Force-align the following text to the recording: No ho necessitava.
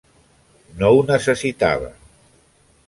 No 0.79 0.89
ho 0.95 1.03
necessitava. 1.11 1.95